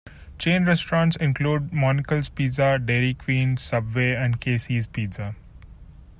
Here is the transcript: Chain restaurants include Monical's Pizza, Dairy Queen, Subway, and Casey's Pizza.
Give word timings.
Chain 0.39 0.65
restaurants 0.65 1.15
include 1.17 1.69
Monical's 1.71 2.27
Pizza, 2.27 2.79
Dairy 2.83 3.13
Queen, 3.13 3.55
Subway, 3.55 4.15
and 4.15 4.41
Casey's 4.41 4.87
Pizza. 4.87 5.35